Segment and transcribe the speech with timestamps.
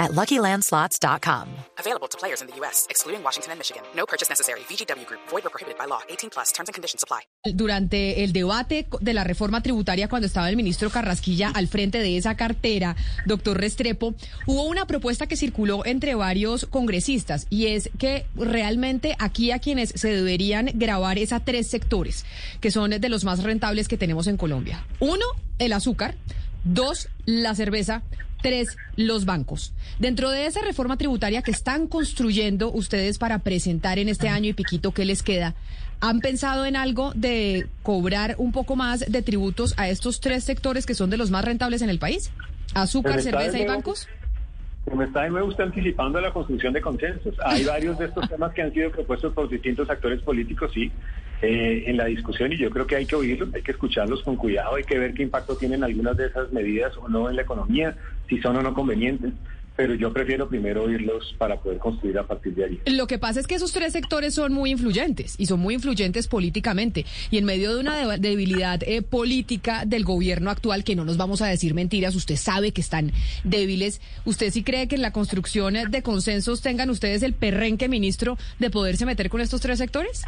[0.00, 1.46] at LuckyLandSlots.com.
[1.78, 3.82] Available to players in the U.S., excluding Washington and Michigan.
[3.94, 4.60] No purchase necessary.
[4.68, 5.20] VGW Group.
[5.30, 6.00] Void or prohibited by law.
[6.08, 6.52] 18 plus.
[6.52, 7.20] Terms and conditions apply.
[7.54, 12.16] Durante el debate de la reforma tributaria, cuando estaba el ministro Carrasquilla al frente de
[12.16, 14.14] esa cartera, doctor Restrepo,
[14.46, 19.90] hubo una propuesta que circuló entre varios congresistas y es que realmente aquí a quienes
[19.94, 22.24] se deberían grabar es a tres sectores,
[22.60, 24.84] que son de los más rentables que tenemos en Colombia.
[25.00, 25.24] Uno,
[25.58, 26.14] el azúcar.
[26.64, 28.02] Dos, la cerveza.
[28.42, 29.72] Tres, los bancos.
[29.98, 34.54] Dentro de esa reforma tributaria que están construyendo ustedes para presentar en este año y
[34.54, 35.54] piquito que les queda,
[36.00, 40.86] ¿han pensado en algo de cobrar un poco más de tributos a estos tres sectores
[40.86, 42.30] que son de los más rentables en el país?
[42.74, 44.08] ¿Azúcar, está cerveza y bancos?
[44.84, 47.34] Como está de nuevo usted anticipando la construcción de consensos.
[47.44, 50.90] Hay varios de estos temas que han sido propuestos por distintos actores políticos, sí,
[51.42, 54.36] eh, en la discusión y yo creo que hay que oírlos, hay que escucharlos con
[54.36, 57.42] cuidado, hay que ver qué impacto tienen algunas de esas medidas o no en la
[57.42, 57.96] economía,
[58.28, 59.32] si son o no convenientes,
[59.76, 62.80] pero yo prefiero primero oírlos para poder construir a partir de allí.
[62.84, 66.28] Lo que pasa es que esos tres sectores son muy influyentes y son muy influyentes
[66.28, 67.06] políticamente.
[67.30, 71.16] Y en medio de una de- debilidad eh, política del gobierno actual, que no nos
[71.16, 73.12] vamos a decir mentiras, usted sabe que están
[73.44, 74.02] débiles.
[74.26, 78.68] ¿Usted sí cree que en la construcción de consensos tengan ustedes el perrenque, ministro, de
[78.68, 80.24] poderse meter con estos tres sectores?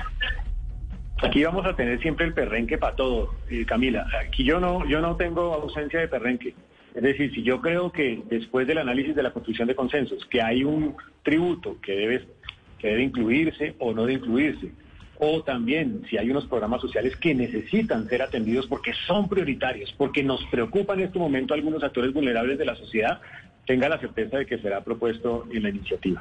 [1.23, 4.07] Aquí vamos a tener siempre el perrenque para todo, eh, Camila.
[4.27, 6.53] Aquí yo no, yo no tengo ausencia de perrenque.
[6.95, 10.43] Es decir, si yo creo que después del análisis de la construcción de consensos, que
[10.43, 12.27] hay un tributo que debe,
[12.79, 14.73] que debe incluirse o no de incluirse,
[15.19, 20.25] o también si hay unos programas sociales que necesitan ser atendidos porque son prioritarios, porque
[20.25, 23.21] nos preocupan en este momento algunos actores vulnerables de la sociedad,
[23.65, 26.21] tenga la certeza de que será propuesto en la iniciativa.